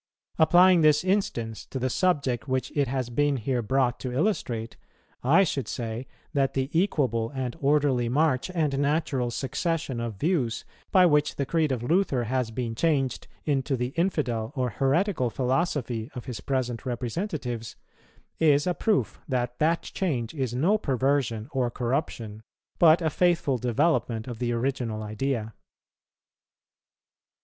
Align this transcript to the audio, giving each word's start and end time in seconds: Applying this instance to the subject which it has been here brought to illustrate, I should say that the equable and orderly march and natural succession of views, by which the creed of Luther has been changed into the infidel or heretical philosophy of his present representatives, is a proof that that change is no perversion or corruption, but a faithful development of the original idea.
Applying 0.39 0.81
this 0.81 1.03
instance 1.03 1.63
to 1.67 1.77
the 1.77 1.87
subject 1.91 2.47
which 2.47 2.75
it 2.75 2.87
has 2.87 3.11
been 3.11 3.37
here 3.37 3.61
brought 3.61 3.99
to 3.99 4.11
illustrate, 4.11 4.75
I 5.23 5.43
should 5.43 5.67
say 5.67 6.07
that 6.33 6.55
the 6.55 6.71
equable 6.73 7.29
and 7.35 7.55
orderly 7.59 8.09
march 8.09 8.49
and 8.55 8.79
natural 8.79 9.29
succession 9.29 9.99
of 9.99 10.15
views, 10.15 10.65
by 10.91 11.05
which 11.05 11.35
the 11.35 11.45
creed 11.45 11.71
of 11.71 11.83
Luther 11.83 12.23
has 12.23 12.49
been 12.49 12.73
changed 12.73 13.27
into 13.45 13.77
the 13.77 13.89
infidel 13.89 14.51
or 14.55 14.71
heretical 14.71 15.29
philosophy 15.29 16.09
of 16.15 16.25
his 16.25 16.39
present 16.41 16.83
representatives, 16.83 17.75
is 18.39 18.65
a 18.65 18.73
proof 18.73 19.21
that 19.27 19.59
that 19.59 19.83
change 19.83 20.33
is 20.33 20.55
no 20.55 20.79
perversion 20.79 21.47
or 21.51 21.69
corruption, 21.69 22.41
but 22.79 23.03
a 23.03 23.11
faithful 23.11 23.59
development 23.59 24.25
of 24.27 24.39
the 24.39 24.51
original 24.51 25.03
idea. 25.03 25.53